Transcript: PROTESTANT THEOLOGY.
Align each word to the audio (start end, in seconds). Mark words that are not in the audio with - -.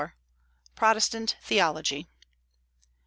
PROTESTANT 0.75 1.37
THEOLOGY. 1.43 2.07